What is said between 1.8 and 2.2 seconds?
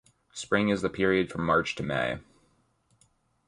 May.